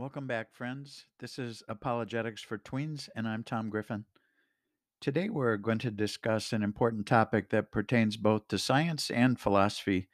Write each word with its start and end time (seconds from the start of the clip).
Welcome 0.00 0.26
back, 0.26 0.54
friends. 0.54 1.04
This 1.18 1.38
is 1.38 1.62
Apologetics 1.68 2.40
for 2.40 2.56
Tweens, 2.56 3.10
and 3.14 3.28
I'm 3.28 3.44
Tom 3.44 3.68
Griffin. 3.68 4.06
Today, 4.98 5.28
we're 5.28 5.58
going 5.58 5.76
to 5.80 5.90
discuss 5.90 6.54
an 6.54 6.62
important 6.62 7.04
topic 7.04 7.50
that 7.50 7.70
pertains 7.70 8.16
both 8.16 8.48
to 8.48 8.56
science 8.56 9.10
and 9.10 9.38
philosophy. 9.38 10.08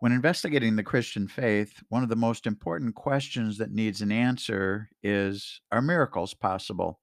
When 0.00 0.12
investigating 0.12 0.76
the 0.76 0.82
Christian 0.82 1.26
faith, 1.26 1.82
one 1.88 2.02
of 2.02 2.10
the 2.10 2.16
most 2.16 2.46
important 2.46 2.96
questions 2.96 3.56
that 3.56 3.72
needs 3.72 4.02
an 4.02 4.12
answer 4.12 4.90
is 5.02 5.62
Are 5.72 5.80
miracles 5.80 6.34
possible? 6.34 7.00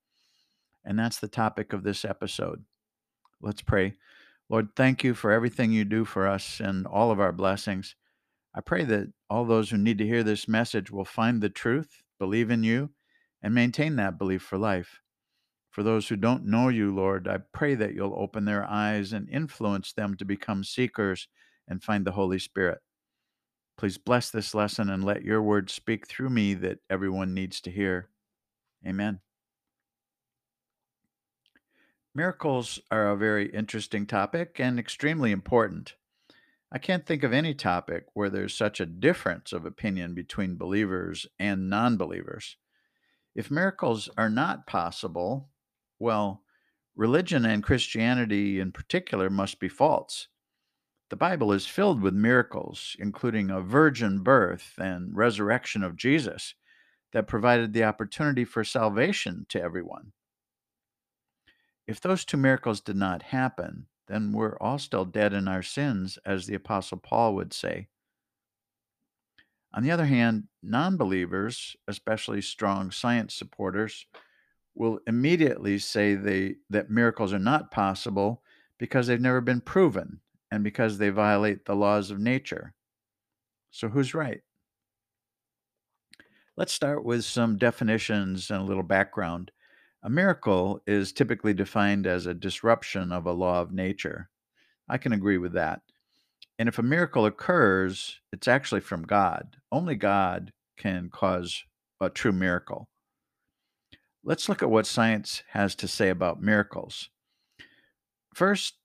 And 0.85 0.99
that's 0.99 1.17
the 1.17 1.27
topic 1.27 1.73
of 1.73 1.81
this 1.81 2.05
episode. 2.05 2.63
Let's 3.41 3.63
pray. 3.63 3.95
Lord, 4.47 4.75
thank 4.75 5.03
you 5.03 5.15
for 5.15 5.31
everything 5.31 5.71
you 5.71 5.85
do 5.85 6.05
for 6.05 6.27
us 6.27 6.59
and 6.59 6.85
all 6.85 7.09
of 7.09 7.19
our 7.19 7.31
blessings. 7.31 7.95
I 8.53 8.61
pray 8.61 8.83
that 8.83 9.11
all 9.27 9.45
those 9.45 9.71
who 9.71 9.77
need 9.79 9.97
to 9.97 10.05
hear 10.05 10.21
this 10.21 10.47
message 10.47 10.91
will 10.91 11.03
find 11.03 11.41
the 11.41 11.49
truth, 11.49 12.03
believe 12.21 12.51
in 12.51 12.63
you, 12.63 12.91
and 13.41 13.51
maintain 13.51 13.95
that 13.95 14.19
belief 14.19 14.43
for 14.43 14.59
life. 14.59 15.01
For 15.71 15.81
those 15.81 16.07
who 16.07 16.15
don't 16.15 16.45
know 16.45 16.69
you, 16.69 16.93
Lord, 16.93 17.27
I 17.27 17.39
pray 17.51 17.73
that 17.73 17.95
you'll 17.95 18.13
open 18.15 18.45
their 18.45 18.63
eyes 18.63 19.11
and 19.11 19.27
influence 19.27 19.91
them 19.91 20.15
to 20.17 20.23
become 20.23 20.63
seekers 20.63 21.27
and 21.67 21.81
find 21.81 22.05
the 22.05 22.11
Holy 22.11 22.37
Spirit. 22.37 22.77
Please 23.75 23.97
bless 23.97 24.29
this 24.29 24.53
lesson 24.53 24.91
and 24.91 25.03
let 25.03 25.23
your 25.23 25.41
word 25.41 25.71
speak 25.71 26.07
through 26.07 26.29
me 26.29 26.53
that 26.53 26.77
everyone 26.91 27.33
needs 27.33 27.59
to 27.61 27.71
hear. 27.71 28.09
Amen. 28.85 29.19
Miracles 32.13 32.79
are 32.91 33.09
a 33.09 33.17
very 33.17 33.49
interesting 33.49 34.05
topic 34.05 34.59
and 34.59 34.77
extremely 34.77 35.31
important. 35.31 35.95
I 36.71 36.79
can't 36.79 37.05
think 37.05 37.23
of 37.23 37.33
any 37.33 37.53
topic 37.53 38.05
where 38.13 38.29
there's 38.29 38.55
such 38.55 38.79
a 38.79 38.85
difference 38.85 39.51
of 39.51 39.65
opinion 39.65 40.13
between 40.13 40.55
believers 40.55 41.27
and 41.37 41.69
non 41.69 41.97
believers. 41.97 42.55
If 43.35 43.51
miracles 43.51 44.09
are 44.17 44.29
not 44.29 44.67
possible, 44.67 45.49
well, 45.99 46.43
religion 46.95 47.45
and 47.45 47.63
Christianity 47.63 48.59
in 48.59 48.71
particular 48.71 49.29
must 49.29 49.59
be 49.59 49.67
false. 49.67 50.27
The 51.09 51.17
Bible 51.17 51.51
is 51.51 51.67
filled 51.67 52.01
with 52.01 52.13
miracles, 52.13 52.95
including 52.97 53.49
a 53.49 53.59
virgin 53.59 54.23
birth 54.23 54.75
and 54.77 55.15
resurrection 55.15 55.83
of 55.83 55.97
Jesus, 55.97 56.55
that 57.11 57.27
provided 57.27 57.73
the 57.73 57.83
opportunity 57.83 58.45
for 58.45 58.63
salvation 58.63 59.45
to 59.49 59.61
everyone. 59.61 60.13
If 61.85 61.99
those 61.99 62.23
two 62.23 62.37
miracles 62.37 62.79
did 62.79 62.95
not 62.95 63.23
happen, 63.23 63.87
then 64.11 64.33
we're 64.33 64.57
all 64.59 64.77
still 64.77 65.05
dead 65.05 65.33
in 65.33 65.47
our 65.47 65.63
sins, 65.63 66.19
as 66.25 66.45
the 66.45 66.55
Apostle 66.55 66.97
Paul 66.97 67.35
would 67.35 67.53
say. 67.53 67.87
On 69.73 69.83
the 69.83 69.91
other 69.91 70.05
hand, 70.05 70.47
non 70.61 70.97
believers, 70.97 71.77
especially 71.87 72.41
strong 72.41 72.91
science 72.91 73.33
supporters, 73.33 74.05
will 74.75 74.99
immediately 75.07 75.79
say 75.79 76.15
they, 76.15 76.55
that 76.69 76.89
miracles 76.89 77.33
are 77.33 77.39
not 77.39 77.71
possible 77.71 78.43
because 78.77 79.07
they've 79.07 79.21
never 79.21 79.41
been 79.41 79.61
proven 79.61 80.19
and 80.51 80.63
because 80.63 80.97
they 80.97 81.09
violate 81.09 81.65
the 81.65 81.75
laws 81.75 82.11
of 82.11 82.19
nature. 82.19 82.73
So, 83.69 83.87
who's 83.87 84.13
right? 84.13 84.41
Let's 86.57 86.73
start 86.73 87.05
with 87.05 87.23
some 87.23 87.57
definitions 87.57 88.51
and 88.51 88.61
a 88.61 88.65
little 88.65 88.83
background. 88.83 89.51
A 90.03 90.09
miracle 90.09 90.81
is 90.87 91.13
typically 91.13 91.53
defined 91.53 92.07
as 92.07 92.25
a 92.25 92.33
disruption 92.33 93.11
of 93.11 93.25
a 93.25 93.33
law 93.33 93.61
of 93.61 93.71
nature. 93.71 94.29
I 94.89 94.97
can 94.97 95.13
agree 95.13 95.37
with 95.37 95.53
that. 95.53 95.81
And 96.57 96.67
if 96.67 96.79
a 96.79 96.83
miracle 96.83 97.25
occurs, 97.25 98.19
it's 98.31 98.47
actually 98.47 98.81
from 98.81 99.03
God. 99.03 99.57
Only 99.71 99.95
God 99.95 100.53
can 100.77 101.09
cause 101.09 101.63
a 101.99 102.09
true 102.09 102.31
miracle. 102.31 102.89
Let's 104.23 104.49
look 104.49 104.63
at 104.63 104.69
what 104.71 104.87
science 104.87 105.43
has 105.49 105.75
to 105.75 105.87
say 105.87 106.09
about 106.09 106.41
miracles. 106.41 107.09
First, 108.33 108.75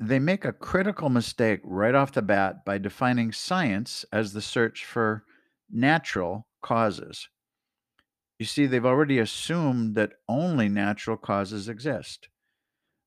they 0.00 0.18
make 0.18 0.44
a 0.44 0.52
critical 0.52 1.08
mistake 1.08 1.60
right 1.64 1.94
off 1.94 2.12
the 2.12 2.22
bat 2.22 2.64
by 2.64 2.78
defining 2.78 3.32
science 3.32 4.04
as 4.12 4.32
the 4.32 4.42
search 4.42 4.84
for 4.84 5.24
natural 5.70 6.46
causes. 6.62 7.28
You 8.38 8.46
see, 8.46 8.66
they've 8.66 8.84
already 8.84 9.18
assumed 9.18 9.94
that 9.94 10.14
only 10.28 10.68
natural 10.68 11.16
causes 11.16 11.68
exist. 11.68 12.28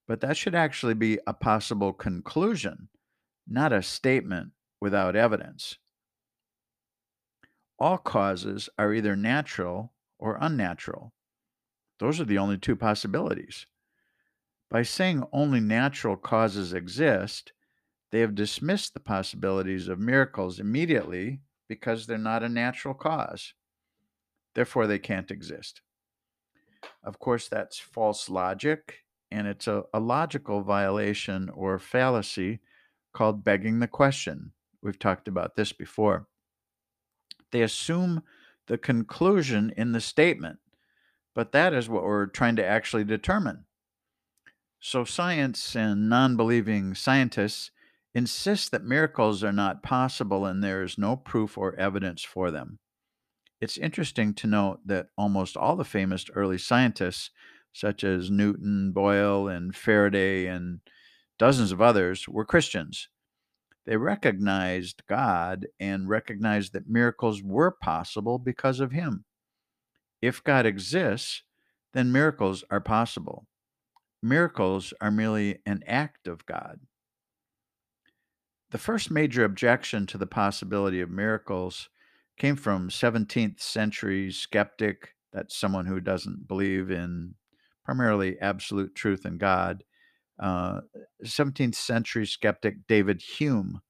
But 0.07 0.21
that 0.21 0.37
should 0.37 0.55
actually 0.55 0.93
be 0.93 1.19
a 1.27 1.33
possible 1.33 1.91
conclusion, 1.91 2.89
not 3.47 3.73
a 3.73 3.83
statement 3.83 4.51
without 4.79 5.15
evidence. 5.15 5.77
All 7.77 7.97
causes 7.97 8.69
are 8.77 8.93
either 8.93 9.15
natural 9.15 9.93
or 10.17 10.37
unnatural. 10.39 11.13
Those 11.99 12.19
are 12.19 12.25
the 12.25 12.37
only 12.37 12.57
two 12.57 12.75
possibilities. 12.75 13.67
By 14.69 14.83
saying 14.83 15.23
only 15.31 15.59
natural 15.59 16.15
causes 16.15 16.73
exist, 16.73 17.53
they 18.11 18.21
have 18.21 18.35
dismissed 18.35 18.93
the 18.93 18.99
possibilities 18.99 19.87
of 19.87 19.99
miracles 19.99 20.59
immediately 20.59 21.41
because 21.67 22.07
they're 22.07 22.17
not 22.17 22.43
a 22.43 22.49
natural 22.49 22.93
cause. 22.93 23.53
Therefore, 24.57 24.87
they 24.87 24.97
can't 24.97 25.29
exist. 25.29 25.81
Of 27.03 27.19
course, 27.19 27.47
that's 27.47 27.77
false 27.77 28.27
logic, 28.27 29.03
and 29.29 29.45
it's 29.45 29.67
a, 29.67 29.83
a 29.93 29.99
logical 29.99 30.63
violation 30.63 31.51
or 31.53 31.77
fallacy 31.77 32.61
called 33.13 33.43
begging 33.43 33.77
the 33.77 33.87
question. 33.87 34.53
We've 34.81 34.97
talked 34.97 35.27
about 35.27 35.57
this 35.57 35.73
before. 35.73 36.25
They 37.51 37.61
assume 37.61 38.23
the 38.65 38.79
conclusion 38.79 39.71
in 39.77 39.91
the 39.91 40.01
statement, 40.01 40.57
but 41.35 41.51
that 41.51 41.71
is 41.71 41.87
what 41.87 42.01
we're 42.01 42.25
trying 42.25 42.55
to 42.55 42.65
actually 42.65 43.03
determine. 43.03 43.65
So, 44.79 45.03
science 45.03 45.75
and 45.75 46.09
non 46.09 46.35
believing 46.35 46.95
scientists 46.95 47.69
insist 48.15 48.71
that 48.71 48.83
miracles 48.83 49.43
are 49.43 49.53
not 49.53 49.83
possible 49.83 50.47
and 50.47 50.63
there 50.63 50.81
is 50.81 50.97
no 50.97 51.15
proof 51.15 51.59
or 51.59 51.75
evidence 51.75 52.23
for 52.23 52.49
them. 52.49 52.79
It's 53.59 53.77
interesting 53.77 54.33
to 54.35 54.47
note 54.47 54.79
that 54.85 55.07
almost 55.17 55.57
all 55.57 55.75
the 55.75 55.83
famous 55.83 56.25
early 56.35 56.59
scientists, 56.59 57.31
such 57.73 58.03
as 58.03 58.29
Newton, 58.29 58.91
Boyle, 58.91 59.47
and 59.47 59.75
Faraday, 59.75 60.45
and 60.45 60.79
dozens 61.39 61.71
of 61.71 61.81
others, 61.81 62.27
were 62.27 62.45
Christians. 62.45 63.09
They 63.85 63.97
recognized 63.97 65.03
God 65.07 65.67
and 65.79 66.09
recognized 66.09 66.73
that 66.73 66.89
miracles 66.89 67.41
were 67.41 67.71
possible 67.71 68.37
because 68.37 68.79
of 68.79 68.91
Him. 68.91 69.25
If 70.21 70.43
God 70.43 70.65
exists, 70.65 71.43
then 71.93 72.11
miracles 72.11 72.63
are 72.69 72.81
possible. 72.81 73.47
Miracles 74.21 74.93
are 74.99 75.11
merely 75.11 75.59
an 75.65 75.83
act 75.87 76.27
of 76.27 76.45
God. 76.45 76.79
The 78.71 78.77
first 78.77 79.09
major 79.09 79.43
objection 79.43 80.05
to 80.07 80.17
the 80.17 80.27
possibility 80.27 80.99
of 80.99 81.09
miracles 81.09 81.89
came 82.37 82.55
from 82.55 82.89
17th 82.89 83.59
century 83.59 84.31
skeptic 84.31 85.15
that's 85.33 85.57
someone 85.57 85.85
who 85.85 85.99
doesn't 85.99 86.47
believe 86.47 86.89
in 86.91 87.35
primarily 87.83 88.37
absolute 88.39 88.95
truth 88.95 89.25
and 89.25 89.39
god 89.39 89.83
uh, 90.39 90.81
17th 91.25 91.75
century 91.75 92.25
skeptic 92.25 92.87
david 92.87 93.21
hume. 93.21 93.81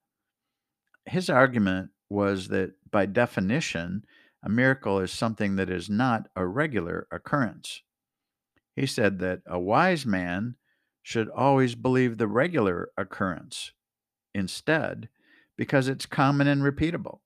His 1.06 1.30
argument 1.30 1.92
was 2.10 2.48
that 2.50 2.72
by 2.90 3.06
definition 3.06 4.04
a 4.44 4.50
miracle 4.50 5.00
is 5.00 5.12
something 5.12 5.56
that 5.58 5.70
is 5.70 5.90
not 5.90 6.30
a 6.36 6.46
regular 6.46 7.08
occurrence. 7.12 7.82
He 8.76 8.86
said 8.86 9.20
that 9.20 9.42
a 9.46 9.60
wise 9.60 10.06
man 10.06 10.56
should 11.02 11.30
always 11.30 11.76
believe 11.76 12.18
the 12.18 12.28
regular 12.28 12.92
occurrence 12.98 13.72
instead 14.34 15.10
because 15.58 15.88
it's 15.88 16.06
common 16.06 16.48
and 16.48 16.62
repeatable 16.62 17.20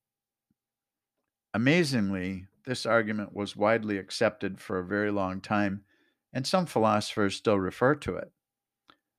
Amazingly, 1.54 2.46
this 2.64 2.86
argument 2.86 3.34
was 3.34 3.56
widely 3.56 3.98
accepted 3.98 4.58
for 4.58 4.78
a 4.78 4.84
very 4.84 5.10
long 5.10 5.40
time, 5.40 5.82
and 6.32 6.46
some 6.46 6.64
philosophers 6.64 7.36
still 7.36 7.58
refer 7.58 7.94
to 7.96 8.16
it. 8.16 8.32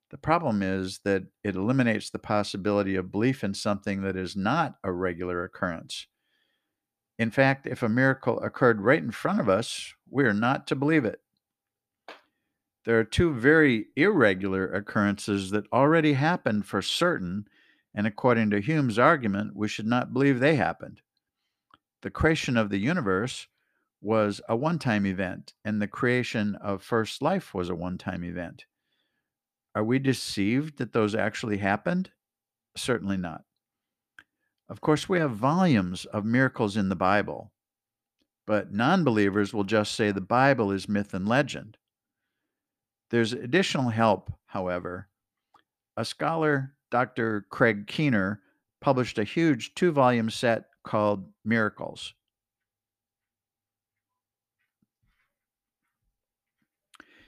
The 0.10 0.18
problem 0.18 0.64
is 0.64 1.00
that 1.04 1.26
it 1.44 1.56
eliminates 1.56 2.10
the 2.10 2.20
possibility 2.20 2.96
of 2.96 3.12
belief 3.12 3.44
in 3.44 3.54
something 3.54 4.02
that 4.02 4.16
is 4.16 4.36
not 4.36 4.76
a 4.84 4.92
regular 4.92 5.44
occurrence. 5.44 6.08
In 7.20 7.30
fact, 7.30 7.68
if 7.68 7.84
a 7.84 7.90
miracle 7.90 8.40
occurred 8.42 8.82
right 8.82 9.02
in 9.02 9.12
front 9.12 9.40
of 9.40 9.48
us, 9.48 9.94
we 10.10 10.24
are 10.24 10.34
not 10.34 10.66
to 10.68 10.76
believe 10.76 11.06
it. 11.06 11.22
There 12.86 13.00
are 13.00 13.04
two 13.04 13.34
very 13.34 13.88
irregular 13.96 14.68
occurrences 14.72 15.52
that 15.52 15.72
already 15.72 16.14
happened 16.14 16.66
for 16.66 16.82
certain, 16.82 17.48
and 17.94 18.08
according 18.08 18.50
to 18.50 18.60
Hume's 18.60 18.98
argument, 18.98 19.56
we 19.56 19.68
should 19.68 19.88
not 19.88 20.14
believe 20.14 20.40
they 20.40 20.56
happened 20.56 21.02
the 22.04 22.12
creation 22.12 22.58
of 22.58 22.70
the 22.70 22.80
universe 22.80 23.48
was 24.02 24.42
a 24.50 24.56
one 24.56 24.80
time 24.80 25.06
event, 25.08 25.54
and 25.66 25.82
the 25.82 25.88
creation 25.88 26.56
of 26.58 26.84
first 26.84 27.22
life 27.22 27.54
was 27.54 27.70
a 27.70 27.76
one 27.76 27.98
time 27.98 28.24
event. 28.24 28.66
Are 29.76 29.84
we 29.84 30.00
deceived 30.00 30.78
that 30.78 30.94
those 30.94 31.16
actually 31.16 31.58
happened? 31.58 32.12
Certainly 32.78 33.18
not. 33.18 33.46
Of 34.70 34.82
course, 34.82 35.10
we 35.10 35.20
have 35.20 35.32
volumes 35.32 36.06
of 36.06 36.26
miracles 36.26 36.78
in 36.78 36.90
the 36.90 36.96
Bible. 36.96 37.52
but 38.46 38.74
non 38.74 39.04
believers 39.04 39.54
will 39.54 39.64
just 39.64 39.94
say 39.96 40.12
the 40.12 40.22
Bible 40.22 40.72
is 40.72 40.90
myth 40.90 41.14
and 41.14 41.28
legend. 41.28 41.78
There's 43.10 43.34
additional 43.34 43.90
help, 43.90 44.34
however. 44.48 45.10
A 45.98 46.06
scholar, 46.06 46.74
Dr. 46.92 47.46
Craig 47.50 47.88
Keener, 47.88 48.42
published 48.82 49.18
a 49.18 49.24
huge 49.24 49.76
two 49.76 49.92
volume 49.92 50.30
set 50.30 50.66
called 50.84 51.32
Miracles. 51.44 52.14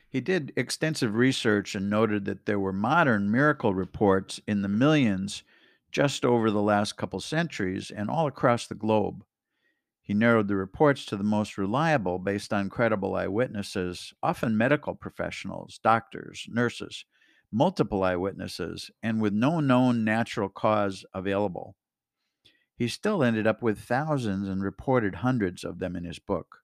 He 0.07 0.21
did 0.21 0.53
extensive 0.55 1.15
research 1.15 1.75
and 1.75 1.89
noted 1.89 2.23
that 2.25 2.45
there 2.45 2.59
were 2.59 2.71
modern 2.71 3.29
miracle 3.29 3.73
reports 3.73 4.39
in 4.47 4.61
the 4.61 4.69
millions 4.69 5.43
just 5.91 6.23
over 6.23 6.49
the 6.49 6.61
last 6.61 6.93
couple 6.93 7.19
centuries 7.19 7.91
and 7.91 8.09
all 8.09 8.27
across 8.27 8.65
the 8.67 8.75
globe. 8.75 9.25
He 10.01 10.13
narrowed 10.13 10.47
the 10.47 10.55
reports 10.55 11.05
to 11.07 11.17
the 11.17 11.23
most 11.23 11.57
reliable 11.57 12.19
based 12.19 12.53
on 12.53 12.69
credible 12.69 13.15
eyewitnesses, 13.15 14.13
often 14.21 14.55
medical 14.55 14.95
professionals, 14.95 15.79
doctors, 15.83 16.47
nurses, 16.49 17.05
multiple 17.51 18.03
eyewitnesses, 18.03 18.91
and 19.01 19.19
with 19.19 19.33
no 19.33 19.59
known 19.59 20.03
natural 20.03 20.47
cause 20.47 21.05
available. 21.13 21.75
He 22.77 22.87
still 22.87 23.23
ended 23.23 23.47
up 23.47 23.61
with 23.61 23.79
thousands 23.79 24.47
and 24.47 24.61
reported 24.61 25.15
hundreds 25.15 25.63
of 25.63 25.79
them 25.79 25.95
in 25.95 26.03
his 26.03 26.19
book. 26.19 26.57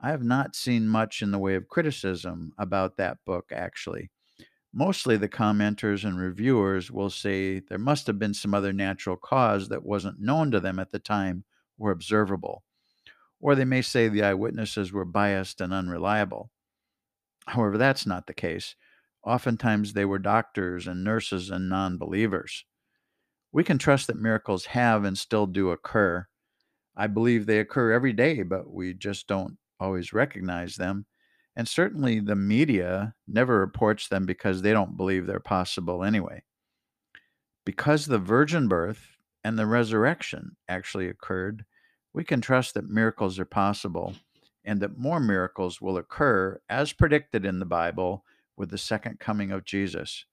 I 0.00 0.10
have 0.10 0.22
not 0.22 0.56
seen 0.56 0.88
much 0.88 1.22
in 1.22 1.30
the 1.30 1.38
way 1.38 1.54
of 1.54 1.68
criticism 1.68 2.52
about 2.58 2.96
that 2.96 3.18
book, 3.24 3.50
actually. 3.52 4.10
Mostly 4.72 5.16
the 5.16 5.28
commenters 5.28 6.04
and 6.04 6.18
reviewers 6.18 6.90
will 6.90 7.10
say 7.10 7.60
there 7.60 7.78
must 7.78 8.06
have 8.06 8.18
been 8.18 8.34
some 8.34 8.54
other 8.54 8.72
natural 8.72 9.16
cause 9.16 9.68
that 9.68 9.84
wasn't 9.84 10.20
known 10.20 10.50
to 10.50 10.60
them 10.60 10.78
at 10.78 10.90
the 10.90 10.98
time 10.98 11.44
or 11.78 11.90
observable. 11.90 12.64
Or 13.38 13.54
they 13.54 13.64
may 13.64 13.82
say 13.82 14.08
the 14.08 14.22
eyewitnesses 14.22 14.92
were 14.92 15.04
biased 15.04 15.60
and 15.60 15.72
unreliable. 15.72 16.50
However, 17.46 17.76
that's 17.76 18.06
not 18.06 18.26
the 18.26 18.34
case. 18.34 18.76
Oftentimes 19.24 19.92
they 19.92 20.04
were 20.04 20.18
doctors 20.18 20.86
and 20.86 21.04
nurses 21.04 21.50
and 21.50 21.68
non 21.68 21.98
believers. 21.98 22.64
We 23.52 23.64
can 23.64 23.78
trust 23.78 24.06
that 24.06 24.16
miracles 24.16 24.66
have 24.66 25.04
and 25.04 25.16
still 25.16 25.46
do 25.46 25.70
occur. 25.70 26.26
I 26.96 27.06
believe 27.06 27.46
they 27.46 27.58
occur 27.58 27.92
every 27.92 28.12
day, 28.12 28.42
but 28.42 28.72
we 28.72 28.94
just 28.94 29.26
don't 29.26 29.58
always 29.78 30.12
recognize 30.12 30.76
them. 30.76 31.06
And 31.54 31.68
certainly 31.68 32.18
the 32.20 32.36
media 32.36 33.14
never 33.28 33.60
reports 33.60 34.08
them 34.08 34.24
because 34.24 34.62
they 34.62 34.72
don't 34.72 34.96
believe 34.96 35.26
they're 35.26 35.40
possible 35.40 36.02
anyway. 36.02 36.42
Because 37.64 38.06
the 38.06 38.18
virgin 38.18 38.68
birth 38.68 39.18
and 39.44 39.58
the 39.58 39.66
resurrection 39.66 40.56
actually 40.68 41.08
occurred, 41.08 41.64
we 42.14 42.24
can 42.24 42.40
trust 42.40 42.74
that 42.74 42.88
miracles 42.88 43.38
are 43.38 43.44
possible 43.44 44.14
and 44.64 44.80
that 44.80 44.98
more 44.98 45.20
miracles 45.20 45.80
will 45.80 45.96
occur 45.98 46.60
as 46.68 46.92
predicted 46.92 47.44
in 47.44 47.58
the 47.58 47.66
Bible 47.66 48.24
with 48.56 48.70
the 48.70 48.78
second 48.78 49.18
coming 49.18 49.50
of 49.50 49.64
Jesus. 49.64 50.24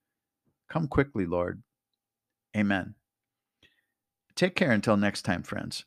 Come 0.70 0.88
quickly, 0.88 1.26
Lord. 1.26 1.64
Amen. 2.56 2.96
Take 4.40 4.56
care 4.56 4.72
until 4.72 4.96
next 4.96 5.24
time, 5.24 5.44
friends. 5.44 5.84